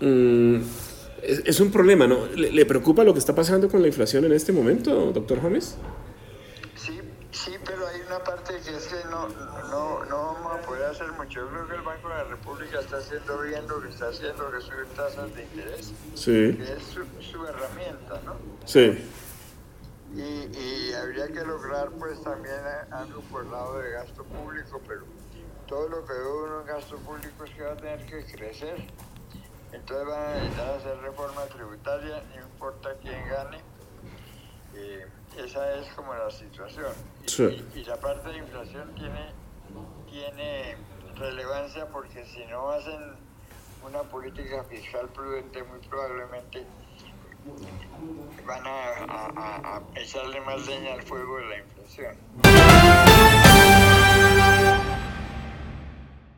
es 0.00 1.60
un 1.60 1.70
problema, 1.70 2.06
¿no? 2.06 2.26
¿Le, 2.26 2.52
¿Le, 2.52 2.66
preocupa 2.66 3.04
lo 3.04 3.12
que 3.12 3.18
está 3.18 3.34
pasando 3.34 3.68
con 3.68 3.80
la 3.82 3.88
inflación 3.88 4.24
en 4.24 4.32
este 4.32 4.52
momento, 4.52 5.12
doctor 5.12 5.40
James? 5.40 5.76
Sí, 6.76 7.00
sí, 7.32 7.52
pero 7.64 7.86
hay 7.86 8.00
una 8.06 8.22
parte 8.22 8.54
que 8.64 8.76
es 8.76 8.86
que 8.86 9.08
no, 9.10 9.28
no, 9.28 10.04
no 10.04 10.34
vamos 10.34 10.52
a 10.56 10.66
poder 10.66 10.84
hacer 10.84 11.10
mucho. 11.12 11.40
Yo 11.40 11.48
creo 11.48 11.68
que 11.68 11.74
el 11.74 11.82
Banco 11.82 12.08
de 12.08 12.14
la 12.14 12.24
República 12.24 12.80
está 12.80 12.98
haciendo 12.98 13.40
bien 13.40 13.66
lo 13.66 13.80
que 13.80 13.88
está 13.88 14.08
haciendo, 14.08 14.50
que 14.50 14.60
sube 14.60 14.84
tasas 14.94 15.34
de 15.34 15.42
interés, 15.42 15.92
sí. 16.14 16.56
que 16.56 16.62
es 16.62 16.82
su, 16.82 17.04
su 17.22 17.44
herramienta, 17.46 18.20
¿no? 18.24 18.36
Sí. 18.64 18.98
Y, 20.14 20.20
y, 20.20 20.92
habría 20.94 21.26
que 21.28 21.44
lograr 21.44 21.90
pues 21.98 22.22
también 22.22 22.54
algo 22.90 23.20
por 23.22 23.44
el 23.44 23.50
lado 23.50 23.78
de 23.80 23.90
gasto 23.90 24.24
público, 24.24 24.80
pero 24.86 25.02
todo 25.66 25.88
lo 25.88 26.04
que 26.06 26.12
ve 26.12 26.32
uno 26.44 26.60
en 26.60 26.66
gasto 26.66 26.96
público 26.98 27.44
es 27.44 27.50
que 27.50 27.62
va 27.62 27.72
a 27.72 27.76
tener 27.76 28.06
que 28.06 28.24
crecer. 28.24 28.86
Entonces 29.72 30.06
van 30.06 30.22
a 30.22 30.34
necesitar 30.34 30.70
hacer 30.70 30.98
reforma 30.98 31.42
tributaria, 31.46 32.22
no 32.34 32.42
importa 32.42 32.90
quién 33.02 33.28
gane. 33.28 33.58
Eh, 34.74 35.06
esa 35.38 35.74
es 35.74 35.88
como 35.94 36.14
la 36.14 36.30
situación. 36.30 36.92
Y, 37.24 37.28
sí. 37.28 37.68
y, 37.74 37.80
y, 37.80 37.84
la 37.84 37.96
parte 37.96 38.28
de 38.28 38.38
inflación 38.38 38.94
tiene, 38.94 39.32
tiene 40.10 40.76
relevancia 41.16 41.86
porque 41.88 42.24
si 42.24 42.44
no 42.46 42.70
hacen 42.70 43.16
una 43.86 44.02
política 44.02 44.64
fiscal 44.64 45.08
prudente, 45.08 45.62
muy 45.62 45.78
probablemente 45.88 46.66
van 48.46 48.66
a, 48.66 48.92
a, 49.08 49.76
a, 49.76 49.82
echarle 49.94 50.40
más 50.40 50.66
leña 50.66 50.94
al 50.94 51.02
fuego 51.02 51.36
de 51.38 51.44
la 51.46 51.58
inflación. 51.58 53.05